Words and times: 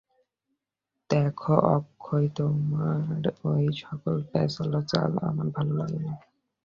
দেখো 1.09 1.53
অক্ষয়, 1.75 2.27
তোমার 2.35 3.21
ঐ-সকল 3.45 4.15
প্যাঁচালো 4.31 4.79
চাল 4.87 5.11
আমার 5.29 5.47
ভালো 5.55 5.73
লাগে 5.79 5.99
না। 6.05 6.13